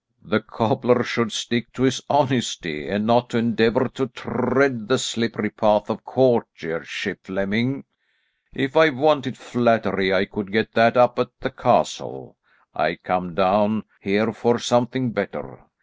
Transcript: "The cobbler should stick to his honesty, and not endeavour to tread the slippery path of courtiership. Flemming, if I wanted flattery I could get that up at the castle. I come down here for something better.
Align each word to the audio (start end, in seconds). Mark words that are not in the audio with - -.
"The 0.23 0.39
cobbler 0.39 1.03
should 1.03 1.31
stick 1.31 1.71
to 1.73 1.83
his 1.83 2.01
honesty, 2.09 2.89
and 2.89 3.05
not 3.05 3.35
endeavour 3.35 3.87
to 3.89 4.07
tread 4.07 4.87
the 4.87 4.97
slippery 4.97 5.51
path 5.51 5.91
of 5.91 6.03
courtiership. 6.03 7.21
Flemming, 7.25 7.83
if 8.51 8.75
I 8.75 8.89
wanted 8.89 9.37
flattery 9.37 10.11
I 10.11 10.25
could 10.25 10.51
get 10.51 10.71
that 10.73 10.97
up 10.97 11.19
at 11.19 11.29
the 11.39 11.51
castle. 11.51 12.35
I 12.73 12.95
come 12.95 13.35
down 13.35 13.83
here 13.99 14.33
for 14.33 14.57
something 14.57 15.11
better. 15.11 15.65